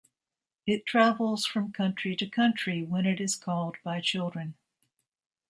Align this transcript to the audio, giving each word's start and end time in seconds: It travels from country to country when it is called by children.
It 0.65 0.87
travels 0.87 1.45
from 1.45 1.71
country 1.73 2.15
to 2.15 2.25
country 2.25 2.81
when 2.81 3.05
it 3.05 3.21
is 3.21 3.35
called 3.35 3.77
by 3.83 4.01
children. 4.01 4.55